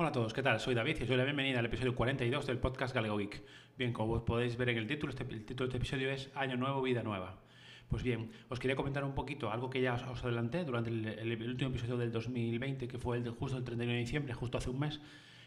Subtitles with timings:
[0.00, 0.60] Hola a todos, ¿qué tal?
[0.60, 3.42] Soy David y os doy la bienvenida al episodio 42 del podcast Galego Geek.
[3.76, 6.56] Bien, como podéis ver en el título, este, el título de este episodio es Año
[6.56, 7.40] Nuevo, Vida Nueva.
[7.88, 11.48] Pues bien, os quería comentar un poquito algo que ya os, adelanté durante el, el,
[11.48, 14.70] último episodio del 2020, que fue el de, justo el 31 de diciembre, justo hace
[14.70, 15.00] un mes,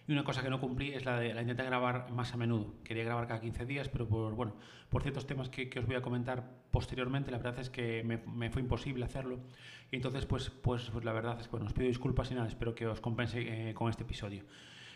[0.07, 2.73] y una cosa que no cumplí es la de la intenté grabar más a menudo.
[2.83, 4.55] Quería grabar cada 15 días, pero por, bueno,
[4.89, 8.49] por ciertos temas que, os voy a comentar posteriormente, la verdad es que me, me,
[8.49, 9.39] fue imposible hacerlo.
[9.91, 12.47] Y entonces, pues, pues, pues la verdad es que bueno, os pido disculpas y nada,
[12.47, 14.43] espero que os compense eh, con este episodio.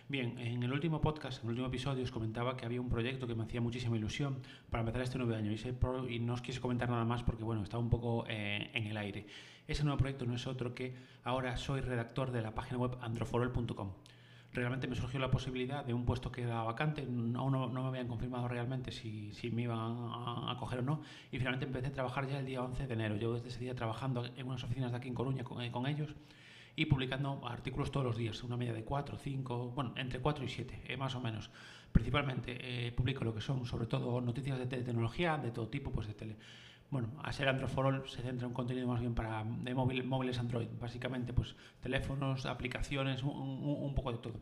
[0.08, 3.26] Bien, en el último podcast, en el último episodio, os comentaba que había un proyecto
[3.26, 4.38] que me hacía muchísima ilusión
[4.70, 7.82] para empezar este nuevo año y, no os quise comentar nada más porque, bueno, estaba
[7.82, 9.26] un poco eh, en el aire.
[9.68, 13.94] Ese nuevo proyecto no es otro que ahora soy redactor de la página web androforol.com
[14.56, 17.88] realmente me surgió la posibilidad de un puesto que era vacante, aún no, no, me
[17.88, 21.88] habían confirmado realmente si, si me iban a, a, coger o no, y finalmente empecé
[21.88, 23.16] a trabajar ya el día 11 de enero.
[23.18, 25.86] Yo desde ese día trabajando en unas oficinas de aquí en Coruña con, eh, con
[25.86, 26.16] ellos
[26.76, 30.50] y publicando artículos todos los días, una media de 4, 5, bueno, entre 4 y
[30.50, 31.50] 7, eh, más o menos.
[31.92, 36.08] Principalmente eh, publico lo que son, sobre todo, noticias de tecnología, de todo tipo, pues
[36.08, 36.36] de tele.
[36.90, 40.04] Bueno, a ser Android for All se centra un contenido más bien para de móvil,
[40.04, 44.40] móviles Android, básicamente, pues teléfonos, aplicaciones, un, un, poco de todo.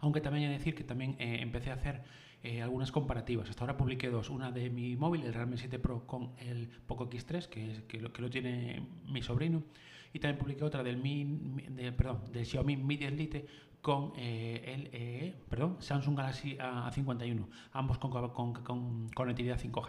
[0.00, 2.02] Aunque también hay que decir que también eh, empecé a hacer
[2.42, 3.50] eh, algunas comparativas.
[3.50, 7.10] Hasta ahora publiqué dos, una de mi móvil, el Realme 7 Pro, con el Poco
[7.10, 9.64] X3, que, es, que, lo, que lo tiene mi sobrino,
[10.12, 11.24] y también publiqué otra del, Mi,
[11.70, 13.46] de, perdón, del Xiaomi Mi 10 Lite
[13.80, 19.88] con eh, el eh, perdón, Samsung Galaxy A51, ambos con, con, con conectividad 5G.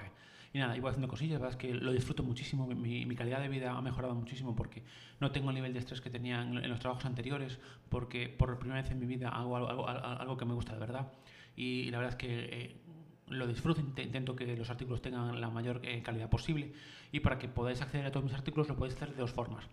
[0.53, 3.49] Y nada, iba haciendo cosillas, verdad es que lo disfruto muchísimo, mi, mi, calidad de
[3.49, 4.83] vida ha mejorado muchísimo porque
[5.19, 8.57] no tengo el nivel de estrés que tenía en, en los trabajos anteriores, porque por
[8.57, 11.11] primera vez en mi vida hago algo, algo, algo que me gusta de verdad.
[11.55, 12.75] Y la verdad es que eh,
[13.27, 16.73] lo disfruto, intento que los artículos tengan la mayor eh, calidad posible
[17.11, 19.67] y para que podáis acceder a todos mis artículos lo podéis hacer de dos formas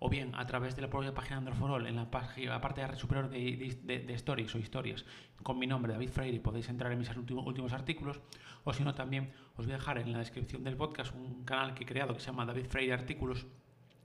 [0.00, 2.96] o bien a través de la propia página de Android en la, página, la parte
[2.96, 5.04] superior de, de, de, stories o historias,
[5.42, 8.18] con mi nombre, David Freire, podéis entrar en mis últimos, últimos artículos,
[8.64, 11.74] o si no, también os voy a dejar en la descripción del podcast un canal
[11.74, 13.46] que he creado que se llama David Freire Artículos,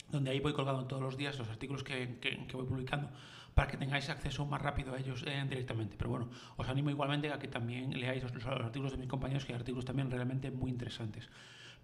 [0.10, 3.10] donde ahí voy colgando todos los días los artículos que, que, voy publicando
[3.54, 5.96] para que tengáis acceso más rápido a ellos eh, directamente.
[5.98, 9.46] Pero bueno, os animo igualmente a que también leáis los, los, artículos de mis compañeros,
[9.46, 11.30] que hay artículos también realmente muy interesantes.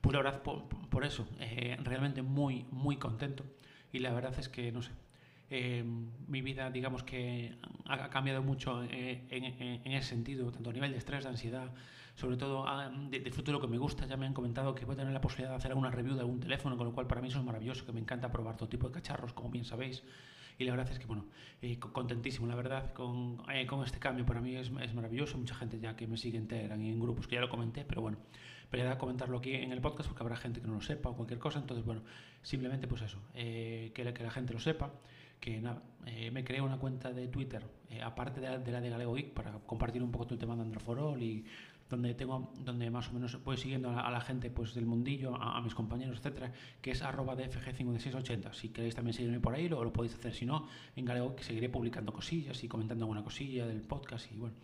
[0.02, 3.46] Pues verdad, por, por eso, eh, realmente muy, muy contento
[3.92, 4.92] y la verdad es que, no sé,
[5.50, 5.84] eh,
[6.28, 7.54] mi vida, digamos que
[7.86, 11.30] ha, cambiado mucho eh, en, en, en, ese sentido, tanto a nivel de estrés, de
[11.30, 11.72] ansiedad,
[12.16, 14.06] sobre todo ah, de, de, futuro que me gusta.
[14.06, 16.22] Ya me han comentado que voy a tener la posibilidad de hacer alguna review de
[16.22, 18.70] algún teléfono, con lo cual para mí eso es maravilloso, que me encanta probar todo
[18.70, 20.04] tipo de cacharros, como bien sabéis.
[20.58, 21.26] Y la verdad es que, bueno,
[21.62, 24.26] eh, contentísimo, la verdad, con, eh, con este cambio.
[24.26, 25.38] Para mí es, es maravilloso.
[25.38, 27.84] Mucha gente ya que me sigue en Telegram y en grupos que ya lo comenté,
[27.84, 28.20] pero bueno,
[28.72, 31.16] pero ya comentarlo aquí en el podcast porque habrá gente que no lo sepa o
[31.16, 31.60] cualquier cosa.
[31.60, 32.02] Entonces, bueno,
[32.42, 34.92] simplemente pues eso, eh, que, la, que la gente lo sepa
[35.42, 38.80] que nada, eh, me creé una cuenta de Twitter, eh, aparte de la, de la
[38.80, 41.44] de Galego Geek, para compartir un poco todo el tema de Androforol y
[41.90, 44.86] donde tengo, donde más o menos voy siguiendo a la, a la gente pues del
[44.86, 48.54] mundillo, a, a, mis compañeros, etcétera, que es arroba dfg5680.
[48.54, 50.34] Si queréis también seguirme por ahí, lo, lo podéis hacer.
[50.34, 54.38] Si no, en Galego Geek seguiré publicando cosillas y comentando alguna cosilla del podcast y
[54.38, 54.56] bueno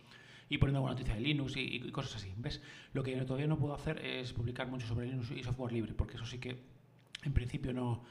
[0.48, 2.32] y poniendo alguna noticia de Linux y, cosas así.
[2.36, 2.60] ¿Ves?
[2.92, 6.16] Lo que todavía no puedo hacer es publicar mucho sobre Linux y software libre, porque
[6.16, 6.62] eso sí que
[7.24, 8.04] en principio no,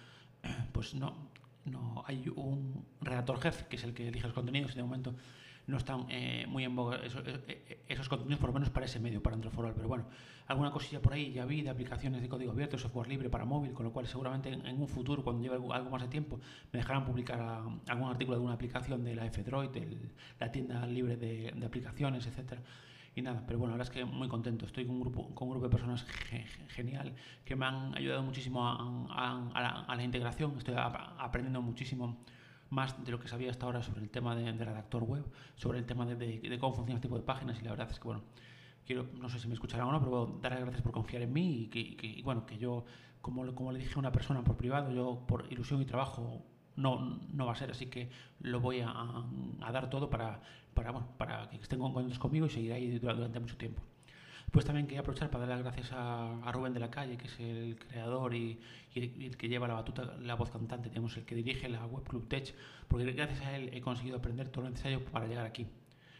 [0.72, 1.30] pues no,
[1.66, 5.16] no hay un redactor jefe que es el que elige los contenidos y de momento
[5.68, 9.00] no están eh, muy en boga esos, eh, esos, contenidos, por lo menos para ese
[9.00, 10.06] medio, para Android Pero bueno,
[10.48, 13.74] alguna cosilla por ahí ya vi de aplicaciones de código abierto, software libre para móvil,
[13.74, 16.40] con lo cual seguramente en, un futuro, cuando lleve algo, más de tiempo,
[16.72, 17.58] me dejarán publicar a,
[17.88, 19.70] algún artículo de una aplicación de la F-Droid,
[20.40, 22.62] la tienda libre de, aplicaciones, etcétera
[23.14, 24.68] y nada, pero bueno, la verdad es que muy contento.
[24.68, 28.22] Estoy con un grupo, con un grupo de personas ge genial que me han ayudado
[28.22, 30.56] muchísimo a la, integración.
[30.56, 32.20] Estoy aprendiendo muchísimo
[32.70, 35.80] más de lo que sabía hasta ahora sobre el tema de, de redactor web, sobre
[35.80, 38.06] el tema de, de, cómo funciona este tipo de páginas y la verdad es que,
[38.06, 38.24] bueno,
[38.86, 41.64] quiero, no sé si me escucharán o no, pero darles gracias por confiar en mí
[41.64, 42.86] y que, y bueno, que yo,
[43.22, 47.19] como, como le dije a una persona por privado, yo por ilusión y trabajo no,
[47.34, 48.10] no va a ser, así que
[48.40, 50.42] lo voy a, a dar todo para,
[50.74, 53.81] para, bueno, para que estén contentos conmigo y seguir ahí durante mucho tiempo.
[54.52, 57.28] Pues también quería aprovechar para dar las gracias a, a, Rubén de la Calle, que
[57.28, 58.60] es el creador y,
[58.96, 61.68] y, el, y, el, que lleva la batuta, la voz cantante, digamos, el que dirige
[61.68, 62.56] la web Club Tech,
[62.88, 65.68] porque gracias a él he conseguido aprender todo lo necesario para llegar aquí.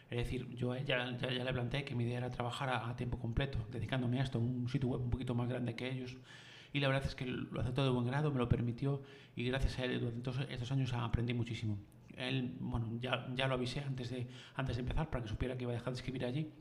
[0.10, 2.96] Es decir, yo ya, ya, ya le planteé que mi idea era trabajar a, a
[2.96, 6.18] tiempo completo, dedicándome a esto, un sitio web un poquito más grande que ellos,
[6.74, 9.02] y la verdad es que lo aceptó de buen grado, me lo permitió
[9.36, 11.78] y gracias a él durante estos años aprendí muchísimo.
[12.16, 15.64] Él, bueno, ya, ya lo avisé antes de, antes de empezar para que supiera que
[15.64, 16.52] iba a dejar de escribir allí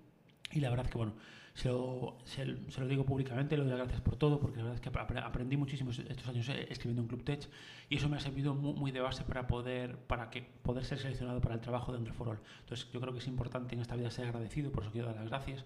[0.53, 1.15] Y la verdad que, bueno,
[1.57, 4.75] se lo, se, lo, digo públicamente, le doy las gracias por todo, porque la verdad
[4.85, 7.49] es que aprendí muchísimo estos años eh, escribiendo en Club Tech
[7.89, 11.41] y eso me ha servido muy, de base para poder, para que, poder ser seleccionado
[11.41, 12.41] para el trabajo de Android for All.
[12.61, 15.17] Entonces, yo creo que es importante en esta vida ser agradecido, por eso quiero dar
[15.17, 15.65] las gracias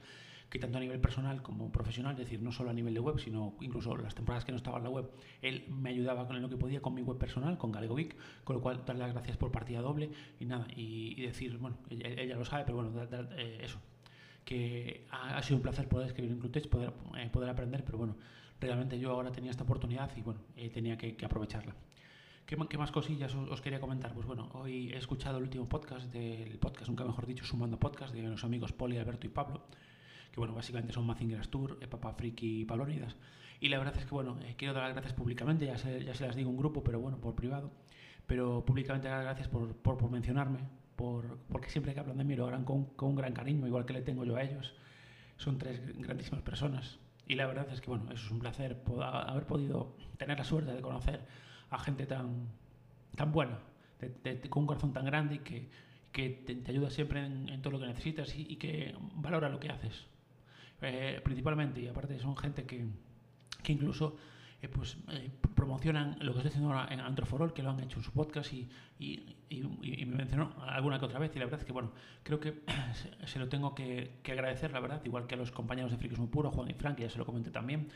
[0.49, 3.19] que tanto a nivel personal como profesional, es decir, no solo a nivel de web,
[3.19, 5.11] sino incluso las temporadas que no estaba en la web,
[5.43, 8.63] él me ayudaba con lo que podía con mi web personal, con GalegoVic, con lo
[8.63, 12.65] cual darle las gracias por partida doble y nada, y, decir, bueno, ella, lo sabe,
[12.65, 12.93] pero bueno,
[13.37, 13.81] eh, eso,
[14.51, 18.17] que ha, sido un placer poder escribir en Clutech, poder, eh, poder aprender, pero bueno,
[18.59, 21.77] realmente yo ahora tenía esta oportunidad y bueno, eh, tenía que, aprovecharla.
[22.47, 24.13] ¿Qué, ¿Qué, más cosillas os, quería comentar?
[24.13, 28.13] Pues bueno, hoy he escuchado el último podcast del podcast, nunca mejor dicho, sumando podcast
[28.13, 29.63] de los amigos Poli, Alberto y Pablo
[30.33, 33.17] que bueno, básicamente son Mazinger Tour, eh, Papa Friki y Pablonidas.
[33.61, 36.15] Y la verdad es que bueno, eh, quiero dar las gracias públicamente, ya se, ya
[36.15, 37.71] se las digo en grupo, pero bueno, por privado,
[38.27, 40.61] pero públicamente dar las gracias por, por, por mencionarme,
[41.01, 43.87] por, porque siempre que hablan de mí lo harán con, con, un gran cariño, igual
[43.87, 44.75] que le tengo yo a ellos.
[45.39, 46.99] Son tres grandísimas personas.
[47.27, 50.75] Y la verdad es que bueno, eso es un placer haber podido tener la suerte
[50.75, 51.23] de conocer
[51.71, 52.49] a gente tan,
[53.17, 53.61] tan buena,
[54.51, 55.71] con un corazón tan grande y que,
[56.13, 59.71] que te, ayuda siempre en, todo lo que necesitas y, y que valora lo que
[59.71, 60.07] haces.
[60.83, 62.85] Eh, principalmente, y aparte son gente que,
[63.63, 64.17] que incluso
[64.63, 67.99] eh, pues, eh, promocionan lo que estoy haciendo ahora en Antroforol, que lo han hecho
[67.99, 68.69] en su podcast y,
[68.99, 71.35] y, y, me mencionó alguna que otra vez.
[71.35, 71.93] Y la verdad es que, bueno,
[72.23, 72.63] creo que
[73.25, 76.31] se, lo tengo que, que, agradecer, la verdad, igual que a los compañeros de Frikismo
[76.31, 77.89] Puro, Juan y Frank, que ya se lo comenté también,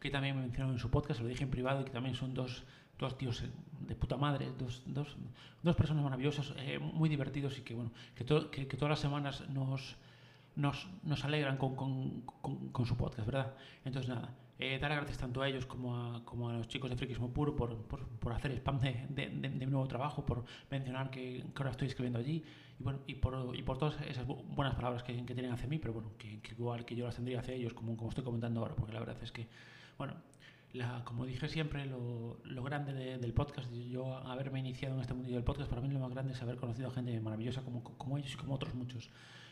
[0.00, 2.14] que también me mencionaron en su podcast, se lo dije en privado y que también
[2.14, 2.64] son dos,
[2.98, 3.44] dos tíos
[3.80, 5.16] de puta madre, dos, dos,
[5.62, 9.96] dos personas maravillosas, muy divertidos y que, bueno, que, que, que todas las semanas nos
[10.56, 12.20] nos, nos alegran con, con,
[12.72, 13.54] con, su podcast, ¿verdad?
[13.84, 16.96] Entonces, nada, eh, dar gracias tanto a ellos como a, como a los chicos de
[16.96, 21.10] Frikismo Puro por, por, por hacer spam de, de, de, mi nuevo trabajo, por mencionar
[21.10, 22.44] que, que, ahora estoy escribiendo allí.
[22.78, 25.78] Y, bueno, y, por, y por todas esas buenas palabras que, que tienen hacia mí,
[25.78, 28.60] pero bueno, que, que, igual que yo las tendría hacia ellos, como, como estoy comentando
[28.60, 29.48] ahora, porque la verdad es que,
[29.98, 30.14] bueno,
[30.72, 35.30] la, como dije siempre, lo, lo grande del podcast, yo haberme iniciado en este mundo
[35.30, 38.16] del podcast, para mí lo más grande es haber conocido a gente maravillosa como, como
[38.16, 39.10] ellos y como otros muchos.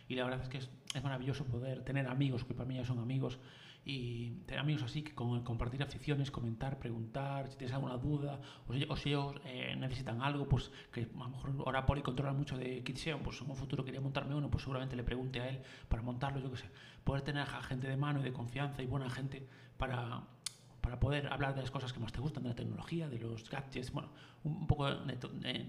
[0.09, 2.85] Y la verdad es que es, es, maravilloso poder tener amigos, que para mí ya
[2.85, 3.39] son amigos,
[3.85, 8.73] y tener amigos así que con compartir aficiones, comentar, preguntar, si tienes alguna duda, o
[8.73, 12.33] si, o si ellos eh, necesitan algo, pues que a lo mejor ahora Poli controla
[12.33, 15.49] mucho de Kitseon, pues en un futuro quería montarme uno, pues seguramente le pregunte a
[15.49, 16.71] él para montarlo, yo qué sé.
[17.05, 19.47] Poder tener a gente de mano y de confianza y buena gente
[19.79, 20.25] para
[20.81, 23.49] para poder hablar de las cosas que más te gustan, de la tecnología, de los
[23.49, 24.11] gadgets, bueno,
[24.45, 25.17] un, poco de,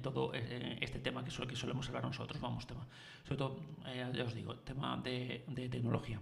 [0.01, 2.87] todo eh, este tema que, que solemos hablar nosotros, vamos, tema,
[3.23, 6.21] sobre todo, eh, ya os digo, tema de, de, tecnología.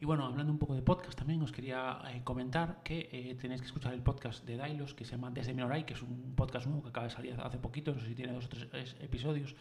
[0.00, 3.66] Y bueno, hablando un poco de podcast también, os quería eh, comentar que tenéis que
[3.66, 6.84] escuchar el podcast de Dailos, que se llama Desde Minoray, que es un podcast nuevo
[6.84, 9.56] que acaba de salir hace poquito, no sé si tiene dos o tres episodios,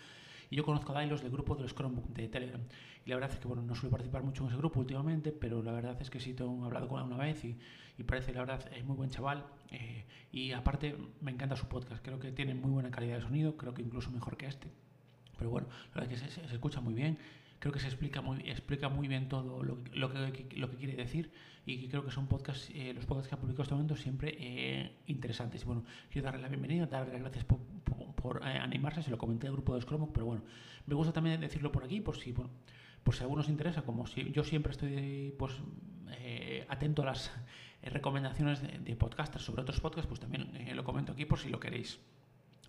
[0.52, 2.62] y yo conozco a Dailos del grupo de los Chromebook de Telegram.
[3.04, 5.64] Y la verdad es que bueno, no suelo participar mucho en ese grupo últimamente, pero
[5.64, 7.58] la verdad es que sí tengo hablado con él una vez y,
[7.98, 9.44] y parece, la verdad, es muy buen chaval.
[9.72, 12.04] Eh, y aparte, me encanta su podcast.
[12.06, 14.72] Creo que tiene muy buena calidad de sonido, creo que incluso mejor que este.
[15.38, 17.18] Pero bueno, la verdad es que se, se escucha muy bien
[17.60, 21.32] creo que se explica muy, explica muy bien todo lo, que, lo que quiere decir
[21.68, 25.00] y creo que son podcasts, eh, los podcasts que ha publicado este momento siempre eh,
[25.08, 25.66] interesantes.
[25.66, 27.60] Bueno, quiero darle la bienvenida, darle las gracias por,
[28.16, 30.44] por, eh, animarse, se lo comenté al grupo de Scrum, pero bueno,
[30.86, 32.52] me gusta también decirlo por aquí, por si, bueno,
[33.04, 35.54] por si a algunos interesa, como si yo siempre estoy pues,
[36.70, 37.32] atento a las
[37.84, 41.60] recomendaciones de, de, podcasters sobre otros podcasts, pues también lo comento aquí por si lo
[41.60, 42.00] queréis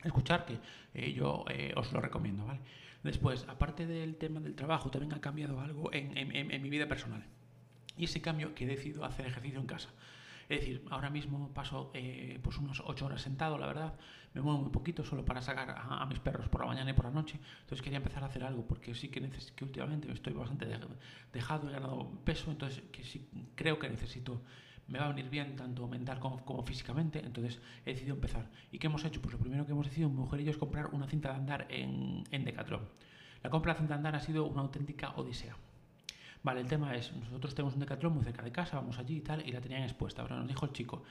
[0.04, 1.44] escuchar, que yo
[1.76, 2.60] os lo recomiendo, ¿vale?
[3.02, 6.88] Después, aparte del tema del trabajo, también ha cambiado algo en, en, en mi vida
[6.88, 7.24] personal.
[7.96, 9.90] Y ese cambio que he decidido hacer ejercicio en casa.
[10.48, 13.94] Es decir, ahora mismo paso eh, pues unos 8 horas sentado, la verdad.
[14.32, 16.94] Me muevo muy poquito solo para sacar a, a, mis perros por la mañana y
[16.94, 17.38] por la noche.
[17.60, 20.66] Entonces quería empezar a hacer algo porque sí que, necesito, que últimamente estoy bastante
[21.32, 24.42] dejado, he ganado peso, entonces que sí creo que necesito
[24.88, 28.50] me va a venir bien tanto mental como, como, físicamente, entonces he decidido empezar.
[28.72, 29.20] ¿Y qué hemos hecho?
[29.20, 31.34] Pues lo primero que hemos decidido, mi mujer y yo, es comprar una cinta de
[31.36, 32.88] andar en, en Decathlon.
[33.42, 35.56] La compra de cinta de andar ha sido una auténtica odisea.
[36.42, 39.20] Vale, el tema es, nosotros tenemos un Decathlon muy cerca de casa, vamos allí y
[39.20, 40.22] tal, y la tenían expuesta.
[40.22, 41.02] Ahora nos dijo el chico,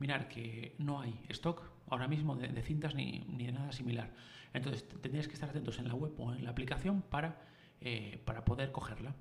[0.00, 4.10] mirar que no hay stock ahora mismo de, cintas ni, ni, de nada similar.
[4.52, 7.40] Entonces tendríais que estar atentos en la web o en la aplicación para,
[7.80, 9.14] eh, para poder cogerla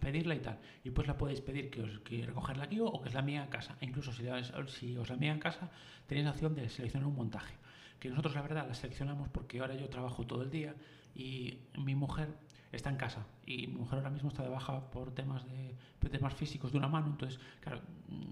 [0.00, 0.58] pedirla y tal.
[0.84, 3.42] Y pues la podéis pedir que os que recogerla aquí o que es la mía
[3.44, 3.76] a casa.
[3.80, 4.24] E incluso si,
[4.68, 5.70] si os la mía en casa,
[6.06, 7.54] tenéis la opción de seleccionar un montaje.
[7.98, 10.74] Que nosotros la verdad la seleccionamos porque ahora yo trabajo todo el día
[11.14, 12.28] y mi mujer
[12.72, 15.74] está en casa y mi mujer ahora mismo está de baja por temas de
[16.08, 17.80] temas físicos de una mano entonces claro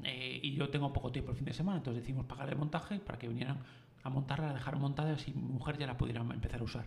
[0.04, 3.00] eh, y yo tengo poco tiempo el fin de semana entonces decimos pagar el montaje
[3.00, 3.58] para que vinieran
[4.04, 6.84] a montarla a dejar montada y mi mujer ya la pudiera empezar a usar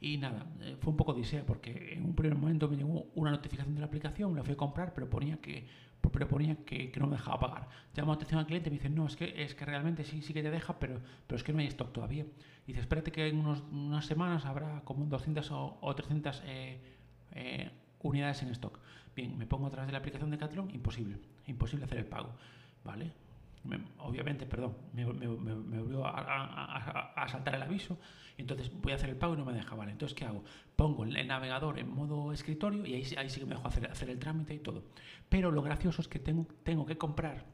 [0.00, 3.30] Y nada, eh, fue un poco disea porque en un primer momento me llegó una
[3.30, 5.66] notificación de la aplicación, la fui a comprar, pero ponía que,
[6.10, 7.68] pero ponía que, que no me dejaba pagar.
[7.94, 10.32] Llamo atención al cliente y me dice, no, es que, es que realmente sí, sí
[10.32, 12.24] que te deja, pero, pero es que no hay stock todavía.
[12.66, 16.80] Dice, espérate que en unos, unas semanas habrá como 200 o, o 300 eh,
[17.32, 17.70] eh,
[18.02, 18.78] unidades en stock.
[19.14, 22.30] Bien, me pongo atrás de la aplicación de Decathlon, imposible, imposible hacer el pago,
[22.84, 23.12] ¿vale?
[23.98, 27.98] Obviamente, perdón, me, me, volvió a, a, saltar el aviso,
[28.38, 29.92] entonces voy a hacer el pago y no me deja, ¿vale?
[29.92, 30.42] Entonces, ¿qué hago?
[30.76, 34.08] Pongo el navegador en modo escritorio y ahí, ahí sí que me dejo hacer, hacer
[34.08, 34.84] el trámite y todo.
[35.28, 37.44] Pero lo gracioso es que tengo, tengo que comprar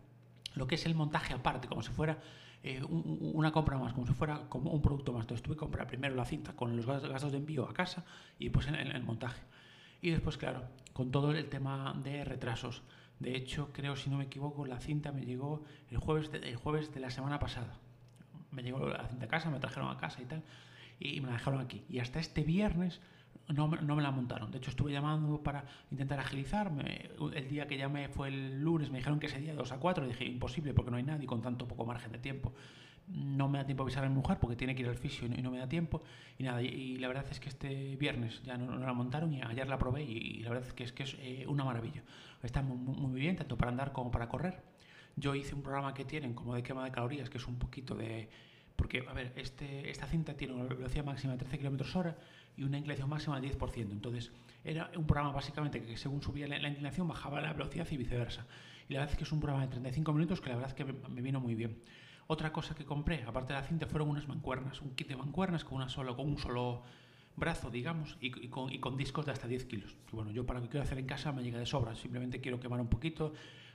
[0.54, 2.18] lo que es el montaje aparte, como si fuera
[2.62, 5.22] eh, un, una compra más, como si fuera como un producto más.
[5.22, 8.04] Entonces tuve que comprar primero la cinta con los gastos de envío a casa
[8.38, 9.42] y en, en el montaje.
[10.00, 12.82] Y después, claro, con todo el tema de retrasos.
[13.18, 16.56] De hecho, creo, si no me equivoco, la cinta me llegó el jueves de, el
[16.56, 17.78] jueves de la semana pasada.
[18.50, 20.42] Me llegó la cinta a casa, me trajeron a casa y tal,
[21.00, 21.84] y me la dejaron aquí.
[21.88, 23.00] Y hasta este viernes
[23.48, 24.50] no, no me la montaron.
[24.50, 27.10] De hecho, estuve llamando para intentar agilizarme.
[27.34, 30.06] El día que llamé fue el lunes, me dijeron que ese día 2 a 4.
[30.06, 32.52] Dije, imposible, porque no hay nadie con tanto poco margen de tiempo
[33.08, 35.26] no me da tiempo a avisar a mi mujer porque tiene que ir al fisio
[35.26, 36.02] y no, me da tiempo.
[36.38, 39.68] Y nada, y, la verdad es que este viernes ya no, la montaron y ayer
[39.68, 42.02] la probé y, la verdad es que es, eh, una maravilla.
[42.42, 44.62] Está muy, bien, tanto para andar como para correr.
[45.16, 47.94] Yo hice un programa que tienen como de quema de calorías, que es un poquito
[47.94, 48.28] de...
[48.76, 52.18] Porque, a ver, este, esta cinta tiene una velocidad máxima de 13 km hora
[52.58, 53.90] y una inclinación máxima del 10%.
[53.90, 54.32] Entonces,
[54.62, 58.46] era un programa básicamente que según subía la, la inclinación bajaba la velocidad y viceversa.
[58.88, 60.74] Y la verdad es que es un programa de 35 minutos que la verdad es
[60.74, 61.78] que me vino muy bien.
[62.28, 65.64] Otra cosa que compré, aparte de la cinta, fueron unas mancuernas, un kit de mancuernas
[65.64, 66.82] con, una solo, con un solo
[67.36, 69.96] brazo, digamos, y, y, con, y, con, discos de hasta 10 kilos.
[70.08, 72.40] Que bueno, yo para lo que quiero hacer en casa me llega de sobra, simplemente
[72.40, 73.32] quiero quemar un poquito,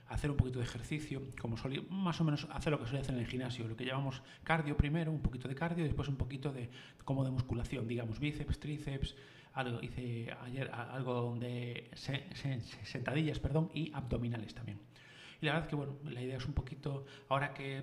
[0.08, 3.14] hacer un poquito de ejercicio, como solí, más o menos hacer lo que suele hacer
[3.14, 6.16] en el gimnasio, lo que llamamos cardio primero, un poquito de cardio, y después un
[6.16, 6.68] poquito de,
[7.04, 9.16] como de musculación, digamos, bíceps, tríceps,
[9.54, 14.80] algo, hice ayer algo de se, se, sentadillas, perdón, y abdominales también.
[15.40, 17.82] Y la verdad que, bueno, la idea es un poquito, ahora que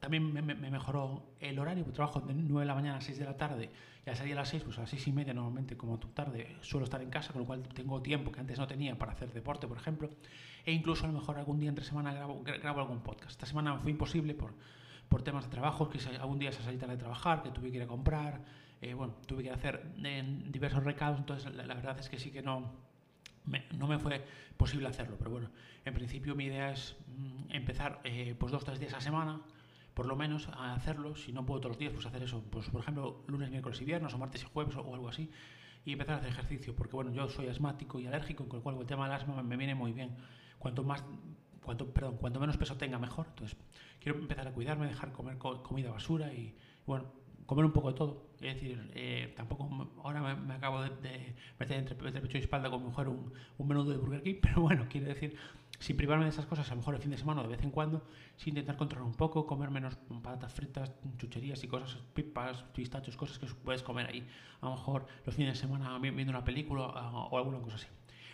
[0.00, 3.18] también me, me, mejoró el horario, porque trabajo de 9 de la mañana a 6
[3.18, 3.70] de la tarde
[4.04, 6.56] y al salir a las 6, pues a las 6 y media normalmente, como tarde,
[6.62, 9.32] suelo estar en casa, con lo cual tengo tiempo que antes no tenía para hacer
[9.32, 10.10] deporte, por ejemplo,
[10.64, 13.32] e incluso a lo mejor algún día entre semana grabo, grabo algún podcast.
[13.32, 14.54] Esta semana fue imposible por,
[15.08, 17.82] por temas de trabajo, que algún día se salí de trabajar, que tuve que ir
[17.82, 18.42] a comprar,
[18.80, 22.30] eh, bueno, tuve que hacer en diversos recados, entonces la, la verdad es que sí
[22.30, 22.72] que no,
[23.44, 24.24] me, no me fue
[24.56, 25.50] posible hacerlo, pero bueno,
[25.84, 29.40] en principio mi idea es mm, empezar eh, pues dos o tres días a semana,
[30.00, 32.70] por lo menos a hacerlo, si no puedo todos los días, pues hacer eso, pues
[32.70, 35.30] por ejemplo, lunes, miércoles y viernes, o martes y jueves, o, o algo así,
[35.84, 38.78] y empezar a hacer ejercicio, porque bueno, yo soy asmático y alérgico, con lo cual
[38.80, 40.16] el tema del asma me viene muy bien.
[40.58, 41.04] Cuanto más,
[41.62, 43.26] cuanto, perdón, cuanto menos peso tenga, mejor.
[43.28, 43.58] Entonces,
[44.00, 47.04] quiero empezar a cuidarme, dejar comer co comida basura y, bueno,
[47.44, 48.30] comer un poco de todo.
[48.40, 49.68] Es decir, eh, tampoco
[50.02, 53.34] ahora me, me acabo de, de, meter entre, entre, pecho y espalda con mujer un,
[53.58, 55.36] un menudo de Burger King, pero bueno, quiero decir,
[55.80, 57.64] sin privarme de esas cosas, a lo mejor el fin de semana o de vez
[57.64, 58.04] en cuando,
[58.36, 63.38] sin intentar controlar un poco, comer menos patatas fritas, chucherías y cosas, pipas, pistachos, cosas
[63.38, 64.26] que puedes comer ahí.
[64.60, 67.86] A lo mejor los fines de semana viendo una película o alguna cosa así.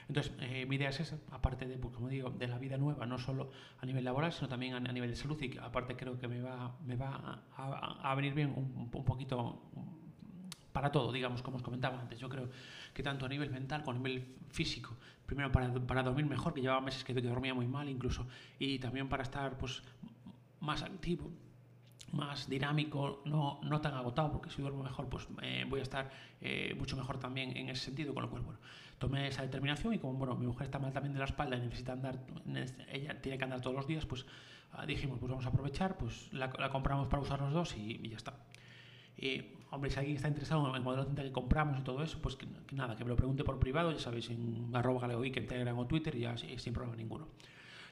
[0.09, 3.07] Entonces, eh, mi idea es esa, aparte de, pues, como digo, de la vida nueva,
[3.07, 3.51] no solo
[3.81, 6.77] a nivel laboral, sino también a, nivel de salud y aparte creo que me va,
[6.85, 9.63] me va a, a, a venir bien un, un poquito
[10.77, 12.21] para todo, digamos, como os comentaba antes.
[12.21, 12.51] Yo creo
[12.93, 16.61] que tanto a nivel mental como a nivel físico, primero para, para dormir mejor, que
[16.61, 18.27] llevaba meses que, que dormía muy mal incluso,
[18.59, 19.83] y también para estar pues
[20.61, 21.31] más activo,
[22.13, 26.11] más dinámico, no, no tan agotado, porque si duermo mejor, pues eh, voy a estar
[26.43, 28.59] eh, mucho mejor también en ese sentido, con lo cual, bueno,
[28.99, 31.61] tomé esa determinación y como, bueno, mi mujer está mal también de la espalda y
[31.61, 32.19] necesita andar,
[32.93, 34.27] ella tiene que andar todos los días, pues
[34.75, 38.19] uh, dijimos, pues vamos a aprovechar, pues la, compramos para usar los dos y, ya
[38.19, 38.35] está.
[39.17, 42.03] Y, hombre, si alguien está interesado en el modelo de cinta que compramos y todo
[42.03, 45.01] eso, pues que, que, nada, que me lo pregunte por privado, ya sabéis, en arroba
[45.03, 47.29] galegoic, en Telegram o Twitter, ya sin problema ninguno.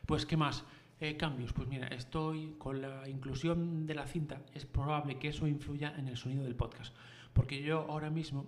[0.06, 0.64] Pues, ¿qué más?
[1.00, 5.46] Eh, cambios, pues mira, estoy con la inclusión de la cinta, es probable que eso
[5.48, 6.94] influya en el sonido del podcast,
[7.32, 8.46] porque yo ahora mismo,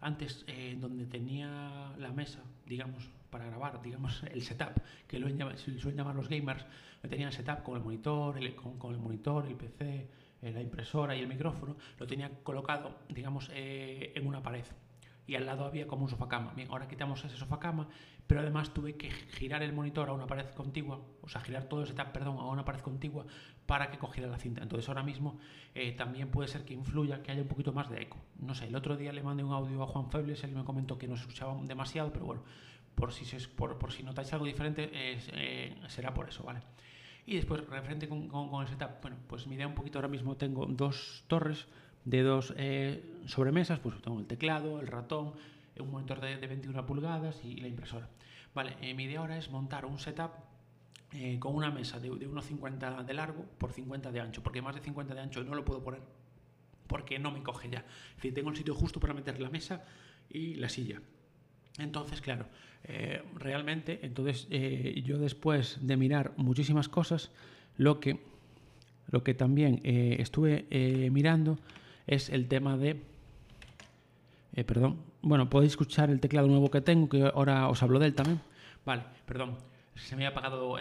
[0.00, 5.96] antes eh, donde tenía la mesa, digamos, para grabar, digamos, el setup, que lo suelen
[5.96, 6.64] llamar los gamers,
[7.02, 10.08] me tenía el setup con el monitor, el, con, con, el monitor, el PC,
[10.42, 14.64] la impresora y el micrófono, lo tenía colocado, digamos, eh, en una pared
[15.28, 16.54] y al lado había como un sofá cama.
[16.56, 17.86] Bien, ahora quitamos ese sofá cama,
[18.26, 21.84] pero además tuve que girar el monitor a una pared contigua, o sea, girar todo
[21.84, 23.26] ese tab, perdón, a una pared contigua
[23.66, 24.62] para que cogiera la cinta.
[24.62, 25.38] Entonces ahora mismo
[25.74, 28.16] eh, también puede ser que influya que haya un poquito más de eco.
[28.38, 30.96] No sé, el otro día le mandé un audio a Juan Febles, él me comentó
[30.96, 32.42] que no se escuchaba demasiado, pero bueno,
[32.94, 36.60] por si, se, por, por si notáis algo diferente, eh, será por eso, ¿vale?
[37.28, 40.08] Y después, referente con, con, con el setup, bueno, pues mi idea un poquito ahora
[40.08, 41.66] mismo tengo dos torres
[42.06, 45.34] de dos eh, sobremesas, pues tengo el teclado, el ratón,
[45.78, 48.08] un monitor de, 21 pulgadas y, la impresora.
[48.54, 50.30] Vale, eh, mi idea ahora es montar un setup
[51.12, 54.74] eh, con una mesa de, de 1,50 de largo por 50 de ancho, porque más
[54.74, 56.00] de 50 de ancho no lo puedo poner
[56.86, 57.80] porque no me coge ya.
[57.80, 59.84] Es decir, tengo el sitio justo para meter la mesa
[60.30, 61.02] y la silla.
[61.76, 62.46] Entonces, claro,
[62.84, 67.30] eh, realmente, entonces eh, yo después de mirar muchísimas cosas,
[67.76, 68.20] lo que,
[69.10, 70.66] lo que también eh, estuve
[71.10, 71.58] mirando
[72.06, 73.00] es el tema de...
[74.66, 78.14] perdón, bueno, podéis escuchar el teclado nuevo que tengo, que ahora os hablo de él
[78.14, 78.40] también.
[78.84, 79.56] Vale, perdón,
[79.98, 80.76] se me ha apagado,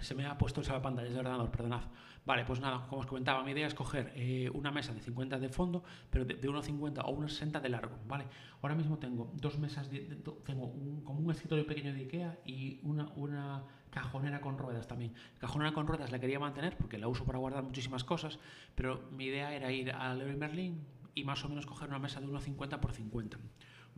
[0.00, 1.82] se me ha puesto el pantalla del ordenador, perdonad.
[2.26, 5.38] Vale, pues nada, como os comentaba, mi idea es coger eh, una mesa de 50
[5.38, 8.26] de fondo, pero de, de 1,50 o 1,60 de largo, ¿vale?
[8.60, 10.00] Ahora mismo tengo dos mesas, de,
[10.44, 15.14] tengo un, como un escritorio pequeño de Ikea y una, una cajonera con ruedas también.
[15.38, 18.38] Cajonera con ruedas la quería mantener porque la uso para guardar muchísimas cosas,
[18.74, 22.20] pero mi idea era ir al Leroy Merlin y más o menos coger una mesa
[22.20, 23.38] de 1,50 por 50.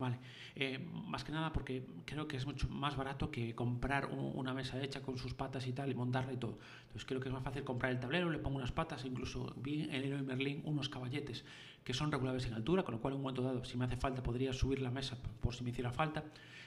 [0.03, 0.19] Vale.
[0.55, 4.83] Eh, más que nada porque creo que es mucho más barato que comprar una mesa
[4.83, 6.59] hecha con sus patas y tal y montarla y todo.
[6.81, 9.83] Entonces creo que es más fácil comprar el tablero, le pongo unas patas, incluso vi
[9.83, 11.45] en Leroy Merlin unos caballetes
[11.85, 13.95] que son regulables en altura, con lo cual en un momento dado, si me hace
[13.95, 16.25] falta, podría subir la mesa por si me hiciera falta.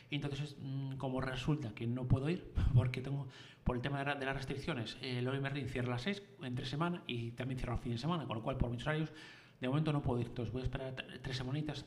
[0.08, 3.28] Y entonces, mm, como resulta que no puedo ir, porque tengo,
[3.64, 7.02] por el tema de, las restricciones, el Leroy Merlin cierra a las 6 entre semana
[7.06, 9.12] y también cierra los fines de semana, con lo cual por mis horarios
[9.60, 10.28] de momento no puedo ir.
[10.28, 11.84] Entonces voy a esperar tres semanitas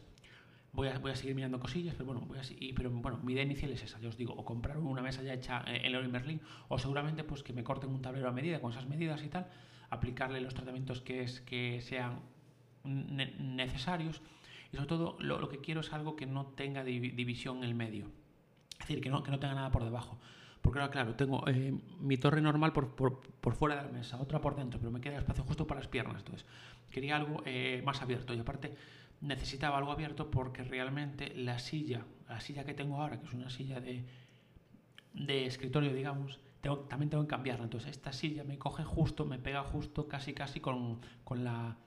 [0.73, 2.41] voy a, voy a seguir mirando cosillas, pero bueno, voy a,
[2.75, 5.33] pero bueno, mi idea inicial es esa, ya os digo, o comprar una mesa ya
[5.33, 8.71] hecha en Leroy Merlin, o seguramente pues que me corten un tablero a medida con
[8.71, 9.47] esas medidas y tal,
[9.89, 12.21] aplicarle los tratamientos que, es, que sean
[12.83, 14.21] necesarios,
[14.71, 17.75] y sobre todo lo, lo, que quiero es algo que no tenga división en el
[17.75, 18.05] medio,
[18.73, 20.19] es decir, que no, que no tenga nada por debajo.
[20.61, 24.19] Porque ahora, claro, tengo eh, mi torre normal por, por, por, fuera de la mesa,
[24.19, 26.17] otra por dentro, pero me queda espacio justo para las piernas.
[26.17, 26.45] Entonces,
[26.91, 28.33] quería algo eh, más abierto.
[28.33, 28.75] Y aparte,
[29.21, 33.49] necesitaba algo abierto porque realmente la silla, la silla que tengo ahora, que es una
[33.49, 34.05] silla de,
[35.13, 37.65] de escritorio, digamos, tengo, también tengo que cambiarla.
[37.65, 41.77] Entonces esta silla me coge justo, me pega justo casi casi con, con la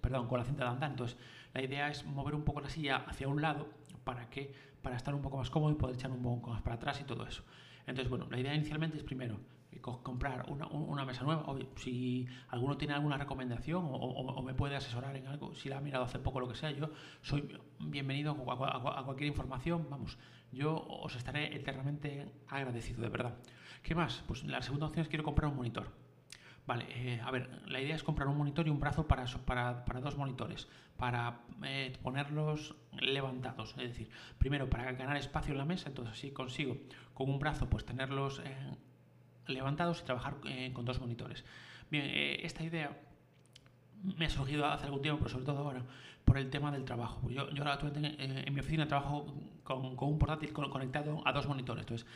[0.00, 0.90] perdón, con la cinta de andar.
[0.90, 1.18] Entonces
[1.52, 3.68] la idea es mover un poco la silla hacia un lado
[4.04, 6.76] para que para estar un poco más cómodo y poder echar un poco más para
[6.76, 7.42] atrás y todo eso.
[7.88, 9.40] Entonces, bueno, la idea inicialmente es primero
[9.80, 11.44] comprar una, una, mesa nueva.
[11.76, 16.04] Si alguno tiene alguna recomendación o, me puede asesorar en algo, si la ha mirado
[16.04, 16.90] hace poco lo que sea, yo
[17.22, 19.86] soy bienvenido a, cualquier información.
[19.90, 20.18] Vamos,
[20.52, 23.34] yo os estaré eternamente agradecido, de verdad.
[23.82, 24.24] ¿Qué más?
[24.26, 26.06] Pues la segunda opción es quiero comprar un monitor.
[26.66, 29.84] Vale, eh, a ver, la idea es comprar un monitor y un brazo para, para,
[29.84, 35.64] para dos monitores, para eh, ponerlos levantados, es decir, primero para ganar espacio en la
[35.64, 36.76] mesa, entonces así consigo
[37.14, 38.42] con un brazo pues tenerlos
[39.48, 41.44] levantados y trabajar eh, con dos monitores.
[41.90, 42.96] Bien, eh, esta idea
[44.16, 45.82] me ha surgido hace algún tiempo, pero sobre todo ahora,
[46.24, 47.28] por el tema del trabajo.
[47.30, 49.26] Yo, yo ahora eh, en mi oficina trabajo
[49.62, 51.82] con, con, un portátil conectado a dos monitores.
[51.82, 52.06] Entonces,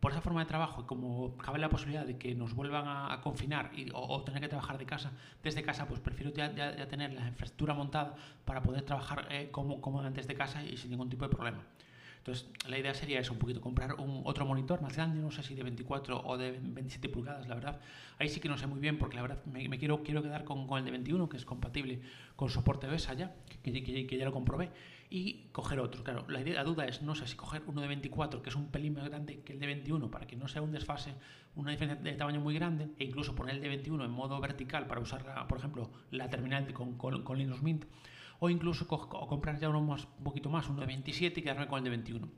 [0.00, 3.70] por esa forma de trabajo, como cabe la posibilidad de que nos vuelvan a, confinar
[3.72, 5.12] y, o, tener que trabajar de casa,
[5.44, 10.00] desde casa, pues prefiero ya, ya, tener la infraestructura montada para poder trabajar como, como
[10.00, 11.62] antes de casa y sin ningún tipo de problema.
[12.22, 15.42] Entonces, la idea sería eso, un poquito, comprar un, otro monitor más grande, no sé
[15.42, 17.80] si de 24 o de 27 pulgadas, la verdad.
[18.16, 20.68] Ahí sí que no sé muy bien, porque la verdad me, quiero, quiero quedar con,
[20.78, 22.00] el de 21, que es compatible
[22.36, 24.70] con soporte BESA ya, que, que, ya lo comprobé,
[25.10, 26.04] y coger otro.
[26.04, 28.54] Claro, la, idea, la duda es, no sé si coger uno de 24, que es
[28.54, 31.14] un pelín más grande que el de 21, para que no sea un desfase,
[31.56, 34.86] una diferencia de tamaño muy grande, e incluso poner el de 21 en modo vertical
[34.86, 37.84] para usar, por ejemplo, la terminal con, con, con Linux Mint
[38.44, 41.78] o incluso comprar ya uno más, un poquito más, uno de 27 y quedarme con
[41.78, 42.28] el de 21.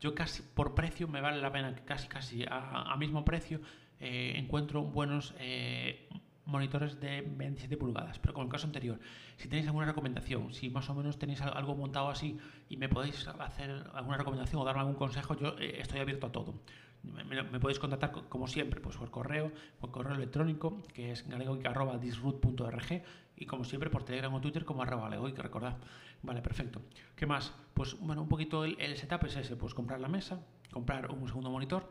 [0.00, 3.60] Yo casi por precio me vale la pena que casi casi a, mismo precio
[3.98, 6.08] eh, encuentro buenos eh,
[6.44, 9.00] monitores de 27 pulgadas, pero con el caso anterior,
[9.36, 13.26] si tenéis alguna recomendación, si más o menos tenéis algo montado así y me podéis
[13.26, 16.54] hacer alguna recomendación o darme algún consejo, yo eh, estoy abierto a todo.
[17.02, 23.02] Me, podéis contactar como siempre pues por correo, por correo electrónico, que es galegoic.disroot.org
[23.38, 25.76] y como siempre por Telegram o Twitter como arroba que recordad.
[26.22, 26.82] Vale, perfecto.
[27.14, 27.54] ¿Qué más?
[27.74, 30.40] Pues bueno, un poquito el, setup es ese, pues comprar la mesa,
[30.72, 31.88] comprar un segundo monitor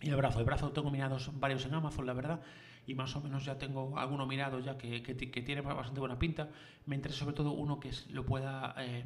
[0.00, 0.40] y el brazo.
[0.40, 2.40] El brazo tengo mirados varios en Amazon, la verdad,
[2.86, 6.48] y más o menos ya tengo alguno mirado ya que, que, tiene bastante buena pinta.
[6.86, 9.04] Me interesa sobre todo uno que lo pueda eh,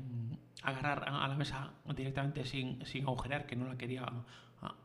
[0.63, 4.07] agarrar a, la mesa directamente sin, sin agujerear, que no la quería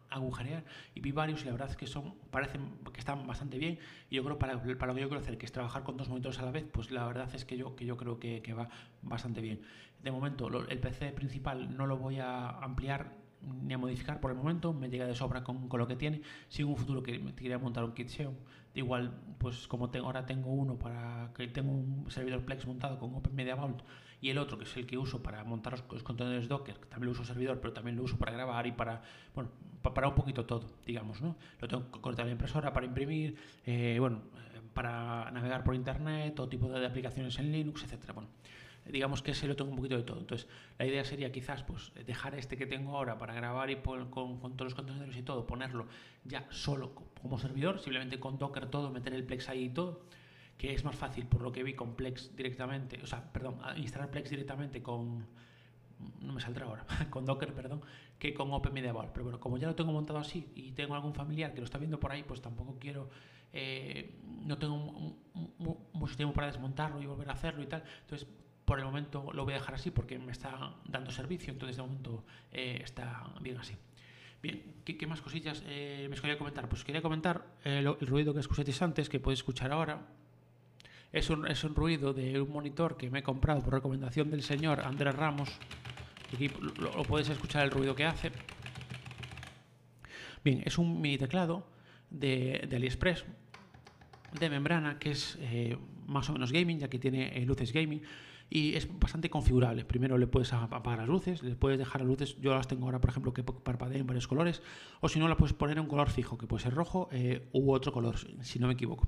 [0.10, 0.64] agujerear.
[0.96, 3.80] Y vi varios y la verdad es que son parecen que están bastante bien.
[4.10, 6.10] Y yo creo para, para lo que yo quiero hacer que es trabajar con dos
[6.10, 8.54] monitores a la vez pues la verdad es que yo que yo creo que, que
[8.54, 8.70] va
[9.02, 9.62] bastante bien.
[10.04, 14.38] De momento el PC principal no lo voy a ampliar ni a modificar por el
[14.38, 16.22] momento, me llega de sobra con, con lo que tiene.
[16.50, 18.34] Si en un futuro que me quería montar un kit SEO,
[18.74, 23.16] igual, pues como tengo, ahora tengo uno para que tengo un servidor Plex montado con
[23.16, 23.82] Open Media Vault
[24.22, 27.12] y el otro que es el que uso para montar los, contenedores Docker, también lo
[27.12, 29.02] uso servidor, pero también lo uso para grabar y para,
[29.34, 29.50] bueno,
[29.82, 31.38] para un poquito todo, digamos, ¿no?
[31.60, 36.36] Lo tengo que conectar la impresora para imprimir, eh, bueno, eh, para navegar por internet,
[36.36, 38.14] todo tipo de, aplicaciones en Linux, etcétera.
[38.14, 38.30] Bueno,
[38.86, 40.20] digamos que ese lo tengo un poquito de todo.
[40.20, 44.10] Entonces, la idea sería quizás pues dejar este que tengo ahora para grabar y con,
[44.10, 45.88] con, todos los contenedores y todo, ponerlo
[46.26, 50.02] ya solo como servidor, simplemente con Docker todo, meter el Plex ahí y todo,
[50.60, 54.12] que es más fácil por lo que vi con Plex directamente, o sea, perdón, instalar
[54.12, 55.26] Plex directamente con
[56.20, 57.82] no me saldrá ahora, con Docker, perdón,
[58.18, 59.12] que con OpenMediaVault.
[59.14, 61.78] Pero bueno, como ya lo tengo montado así y tengo algún familiar que lo está
[61.78, 63.10] viendo por ahí, pues tampoco quiero,
[63.54, 64.78] eh, no tengo
[65.94, 67.84] mucho tiempo para desmontarlo y volver a hacerlo y tal.
[68.02, 68.28] Entonces,
[68.66, 71.84] por el momento lo voy a dejar así porque me está dando servicio, entonces de
[71.84, 73.78] momento eh, está bien así.
[74.42, 76.70] Bien, ¿qué, más cosillas eh, me quería comentar?
[76.70, 80.19] Pues quería comentar eh, el ruido que escuchasteis antes, que podéis escuchar ahora.
[81.12, 84.44] Es un, es un ruido de un monitor que me he comprado por recomendación del
[84.44, 85.50] señor Andrés Ramos.
[86.34, 88.32] Aquí lo, lo podéis escuchar el ruido que hace.
[90.44, 91.66] Bien, es un mini teclado
[92.10, 93.26] de, AliExpress
[94.40, 95.38] de membrana que es
[96.06, 98.02] más o menos gaming, ya que tiene luces gaming
[98.50, 99.86] y es bastante configurable.
[99.86, 103.00] Primero le puedes apagar las luces, le puedes dejar las luces, yo las tengo ahora
[103.00, 104.62] por ejemplo que parpadeen en varios colores,
[105.02, 107.48] o si no la puedes poner en un color fijo, que puede ser rojo eh,
[107.54, 109.08] u otro color, si no me equivoco.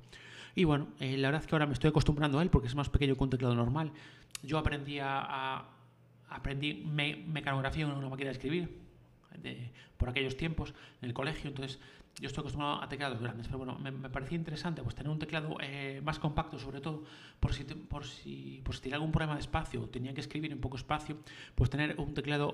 [0.55, 2.75] Y bueno, eh, la verdad es que ahora me estoy acostumbrando a él porque es
[2.75, 3.91] más pequeño que un teclado normal.
[4.43, 5.65] Yo aprendí a,
[6.29, 8.81] aprendí mecanografía en una máquina de escribir
[9.97, 11.79] por aquellos tiempos en el colegio, entonces
[12.19, 15.55] yo estoy acostumbrado a teclados grandes, pero bueno, me, parecía interesante pues tener un teclado
[15.61, 17.03] eh, más compacto, sobre todo
[17.39, 20.59] por si, por si, por si tenía algún problema de espacio, tenía que escribir en
[20.59, 21.17] poco espacio,
[21.55, 22.51] pues tener un teclado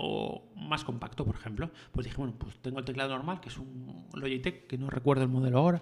[0.55, 1.71] más compacto, por ejemplo.
[1.91, 5.23] Pues dije, bueno, pues tengo el teclado normal, que es un Logitech, que no recuerdo
[5.23, 5.81] el modelo ahora,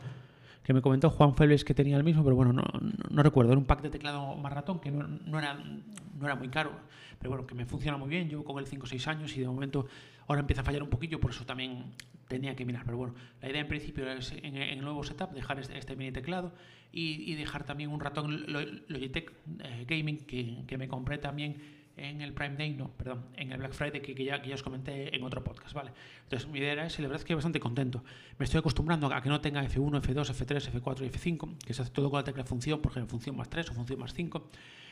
[0.65, 2.63] que me comentó Juan Félix que tenía el mismo, pero bueno, no,
[3.12, 3.51] no, recuerdo.
[3.51, 6.71] Era un pack de teclado más ratón que no, no, era, no era muy caro,
[7.19, 8.28] pero bueno, que me funciona muy bien.
[8.28, 9.86] Llevo con él 5 o 6 años y de momento
[10.25, 11.93] ahora empieza a fallar un poquillo, por eso también
[12.28, 12.84] tenía que mirar.
[12.84, 16.12] Pero bueno, la idea en principio es en, el nuevo setup dejar este, este, mini
[16.12, 16.51] teclado
[16.91, 18.45] y, y, dejar también un ratón
[18.88, 21.58] Logitech eh, Gaming que, que me compré también
[21.98, 24.56] en el Prime Day, no, perdón, en el Black Friday que, que, ya, que ya
[24.56, 25.92] os comenté en otro podcast, ¿vale?
[26.24, 28.04] Entonces mi idea esa y la verdad es que bastante contento.
[28.38, 31.82] Me estoy acostumbrando a que no tenga F1, F2, F3, F4 y F5, que se
[31.82, 34.50] hace todo con la tecla función, por ejemplo, función más 3 o función más 5.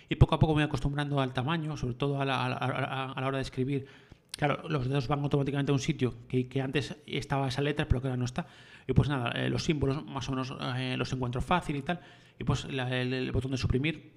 [0.10, 3.12] Y poco a poco me voy acostumbrando al tamaño, sobre todo a la, a, a,
[3.12, 3.86] a la hora de escribir.
[4.36, 8.02] Claro, los dedos van automáticamente a un sitio que, que, antes estaba esa letra, pero
[8.02, 8.48] que ahora no está.
[8.88, 12.00] Y pues nada, eh, los símbolos más o menos eh, los encuentro fácil y tal.
[12.40, 14.12] Y pues la, el, el botón de suprimir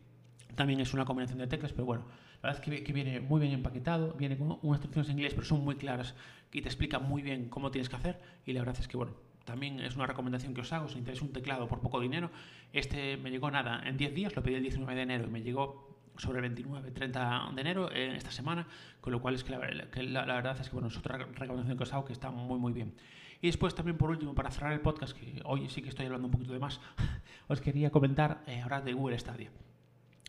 [0.55, 2.07] también es una combinación de teclas, pero bueno,
[2.47, 5.47] la verdad es que, viene muy bien empaquetado, viene con unas instrucciones en inglés, pero
[5.47, 6.15] son muy claras
[6.53, 8.21] y te explica muy bien cómo tienes que hacer.
[8.45, 11.25] Y la verdad es que, bueno, también es una recomendación que os hago, si interesa
[11.25, 12.31] un teclado por poco dinero.
[12.73, 15.43] Este me llegó nada, en 10 días, lo pedí el 19 de enero y me
[15.43, 18.67] llegó sobre el 29, 30 de enero en esta semana,
[19.01, 21.93] con lo cual es que la verdad es que bueno, es otra recomendación que os
[21.93, 22.95] hago que está muy muy bien.
[23.43, 26.27] Y después también por último, para cerrar el podcast, que hoy sí que estoy hablando
[26.27, 26.81] un poquito de más,
[27.49, 29.51] os quería comentar eh, ahora de Google Stadia.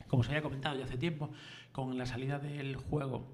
[0.07, 1.29] Como os había comentado ya hace tiempo,
[1.77, 3.27] con la salida del juego.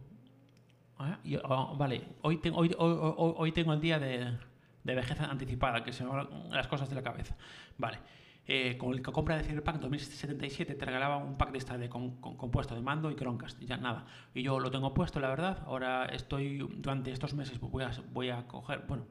[1.24, 4.38] Y, oh, vale, hoy, tengo, hoy, tengo el día de,
[4.84, 7.38] vejez anticipada, que se me van las cosas de la cabeza.
[7.78, 8.00] Vale.
[8.46, 12.18] Eh, con la compra de Cyberpunk 2077 te regalaba un pack de esta de con,
[12.20, 14.06] con, compuesto de mando y Chromecast, ya nada.
[14.34, 15.64] Y yo lo tengo puesto, la verdad.
[15.66, 19.06] Ahora estoy, durante estos meses, pues voy a, voy a coger, bueno,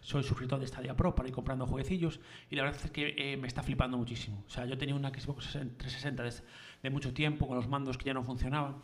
[0.00, 3.36] soy suscriptor de Stadia Pro para ir comprando jueguecillos y la verdad es que eh,
[3.36, 4.42] me está flipando muchísimo.
[4.46, 6.34] O sea, yo tenía una Xbox 360 de,
[6.82, 8.76] de, mucho tiempo con los mandos que ya no funcionaban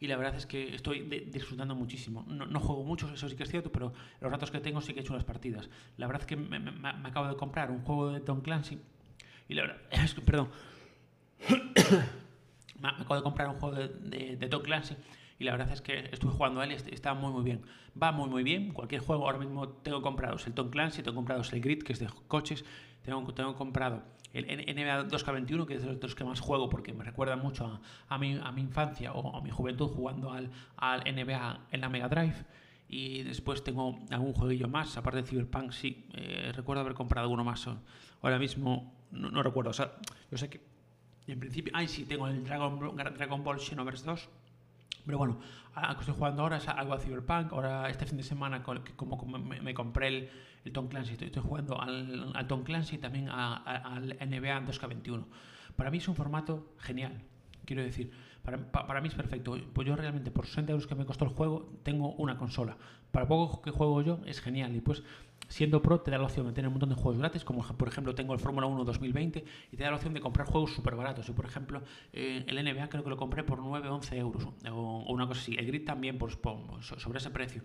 [0.00, 2.24] y la verdad es que estoy de, disfrutando muchísimo.
[2.26, 4.92] No, no, juego mucho, eso sí que es cierto, pero los ratos que tengo sí
[4.92, 5.70] que he hecho unas partidas.
[5.96, 8.78] La verdad es que me, me, me acabo de comprar un juego de Tom Clancy
[9.48, 10.50] y la verdad es que, perdón,
[12.80, 14.96] me acabo de comprar un juego de, de, de Tom Clancy
[15.38, 17.62] y la verdad es que estuve jugando a él y está muy muy bien.
[18.00, 21.52] Va muy muy bien, cualquier juego, ahora mismo tengo comprados el Tom Clancy, tengo comprados
[21.52, 22.64] el Grid, que es de coches,
[23.02, 27.04] tengo, tengo comprado el NBA 2K21, que es de los que más juego porque me
[27.04, 31.00] recuerda mucho a, a, mi, a mi infancia o a mi juventud jugando al, al
[31.00, 32.44] NBA en la Mega Drive.
[32.88, 37.44] Y después tengo algún jueguillo más, aparte de Cyberpunk, sí, eh, recuerdo haber comprado alguno
[37.44, 37.66] más.
[38.22, 39.92] Ahora mismo no, no, recuerdo, o sea,
[40.30, 40.60] yo sé que
[41.26, 44.28] en principio, ay sí, tengo el Dragon, Dragon Ball Xenoverse 2,
[45.04, 45.38] pero bueno,
[45.74, 47.52] a que estoy jugando ahora es algo a Cyberpunk.
[47.52, 50.30] Ahora, este fin de semana, como, me, compré el,
[50.64, 55.24] el, Tom Clancy, estoy, jugando al, al, Tom Clancy y también al NBA 2K21.
[55.76, 57.22] Para mí es un formato genial.
[57.64, 58.12] Quiero decir,
[58.42, 59.56] para, para, mí es perfecto.
[59.72, 62.76] Pues yo realmente por 60 euros que me costó el juego tengo una consola.
[63.10, 64.74] Para poco que juego yo es genial.
[64.76, 65.02] Y pues
[65.48, 67.88] siendo pro te da la opción de tener un montón de juegos gratis, como por
[67.88, 70.94] ejemplo tengo el Fórmula 1 2020 y te da la opción de comprar juegos súper
[70.94, 71.28] baratos.
[71.28, 75.04] Y por ejemplo, eh, el NBA creo que lo compré por 9 11 euros o,
[75.12, 75.54] una cosa así.
[75.56, 76.32] El Grid también por,
[76.82, 77.62] sobre ese precio.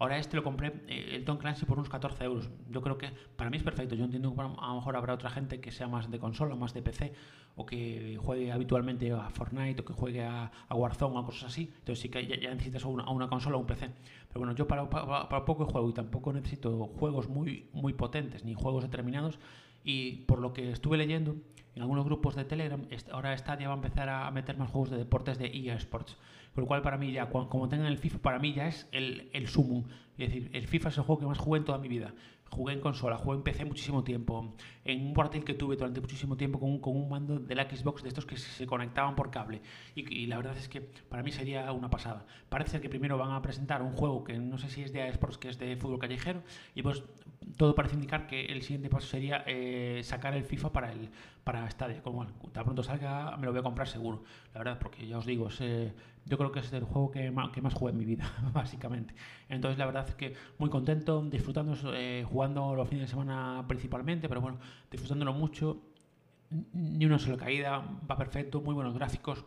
[0.00, 2.48] Ahora este lo compré, eh, el Tom Clancy, por unos 14 euros.
[2.70, 3.94] Yo creo que para mí es perfecto.
[3.94, 6.72] Yo entiendo que a lo mejor habrá otra gente que sea más de consola, más
[6.72, 7.12] de PC,
[7.56, 11.70] o que juegue habitualmente a Fortnite, o que juegue a, Warzone, o cosas así.
[11.78, 13.90] Entonces sí que ya, necesitas una, una, consola o un PC.
[14.28, 18.44] Pero bueno, yo para, para, para poco juego y tampoco necesito juegos muy, muy potentes,
[18.44, 19.38] ni juegos determinados.
[19.84, 21.36] Y por lo que estuve leyendo,
[21.74, 22.82] en algunos grupos de Telegram,
[23.12, 26.16] ahora Stadia va a empezar a meter más juegos de deportes de EA Sports.
[26.54, 29.30] Con lo cual, para mí, ya, como tengan el FIFA, para mí ya es el,
[29.32, 29.84] el sumo.
[30.18, 32.12] Es decir, el FIFA es el juego que más jugué en toda mi vida.
[32.50, 34.54] Jugué en consola, jugué en PC muchísimo tiempo.
[34.84, 37.68] En un portátil que tuve durante muchísimo tiempo con un, con un mando de la
[37.68, 39.62] Xbox de estos que se conectaban por cable.
[39.94, 42.26] Y, la verdad es que para mí sería una pasada.
[42.48, 45.38] Parece que primero van a presentar un juego que no sé si es de eSports,
[45.38, 46.42] que es de fútbol callejero.
[46.74, 47.04] Y pues
[47.56, 51.08] todo parece indicar que el siguiente paso sería eh, sacar el FIFA para el
[51.44, 52.02] para Stadia.
[52.02, 54.22] Como tan pronto salga, me lo voy a comprar seguro.
[54.54, 57.60] La verdad, porque ya os digo, yo creo que es el juego que más, que
[57.62, 59.14] más jugué en mi vida, básicamente.
[59.48, 64.28] Entonces, la verdad es que muy contento, disfrutando, eh, jugando los fines de semana principalmente,
[64.28, 64.58] pero bueno,
[64.90, 65.82] disfrutándolo mucho.
[66.72, 69.44] Ni una sola caída, va perfecto, muy buenos gráficos,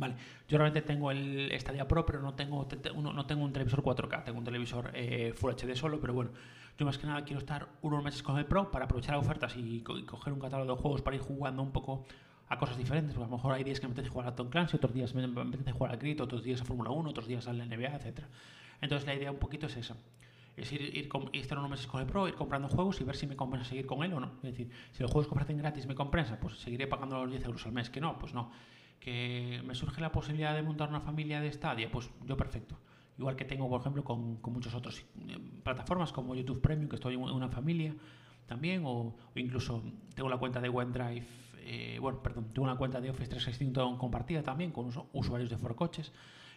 [0.00, 0.14] Vale,
[0.48, 4.38] yo realmente tengo el Stadia Pro, pero no tengo, no tengo un televisor 4K, tengo
[4.38, 6.30] un televisor eh, Full HD solo, pero bueno,
[6.80, 9.82] yo más que nada quiero estar unos meses con el Pro para aprovechar ofertas y,
[9.82, 12.06] coger un catálogo de juegos para ir jugando un poco
[12.48, 13.12] a cosas diferentes.
[13.12, 15.14] Porque a lo mejor hay días que me apetece jugar a Tom Clancy, otros días
[15.14, 17.96] me apetece jugar a Grid, otros días a Fórmula 1, otros días a la NBA,
[17.96, 18.20] etc.
[18.80, 19.94] Entonces la idea un poquito es esa.
[20.56, 23.26] Es ir, ir, estar unos meses con el Pro, ir comprando juegos y ver si
[23.26, 24.32] me compensa seguir con él o no.
[24.36, 27.44] Es decir, si los juegos que ofrecen gratis me compensa, pues seguiré pagando los 10
[27.44, 27.90] euros al mes.
[27.90, 28.52] Que no, pues no.
[29.00, 32.78] Que me surge la posibilidad de montar una familia de Stadia, pues yo perfecto
[33.20, 34.96] igual que tengo, por ejemplo, con, con muchas otras
[35.28, 37.94] eh, plataformas como YouTube Premium, que estoy en una familia
[38.46, 39.82] también, o, incluso
[40.14, 41.26] tengo la cuenta de OneDrive,
[41.58, 46.12] eh, bueno, perdón, tengo una cuenta de Office 365 compartida también con usuarios de Forcoches,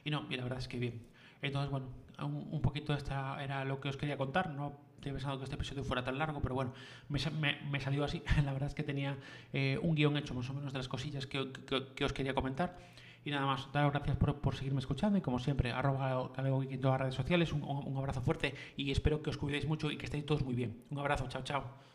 [0.05, 1.05] y no, y la verdad es que bien.
[1.41, 1.87] Entonces, bueno,
[2.19, 5.55] un, un poquito esta era lo que os quería contar, no he pensado que este
[5.55, 6.73] episodio fuera tan largo, pero bueno,
[7.09, 8.23] me, me, me salió así.
[8.45, 9.17] La verdad es que tenía
[9.51, 12.33] eh, un guion hecho más o menos de las cosillas que, que, que os quería
[12.33, 12.77] comentar.
[13.25, 16.95] Y nada más, daros gracias por, por, seguirme escuchando y como siempre, arroba en todas
[16.95, 20.05] las redes sociales, un, un abrazo fuerte y espero que os cuidéis mucho y que
[20.05, 20.83] estéis todos muy bien.
[20.89, 21.92] Un abrazo, chao, chao.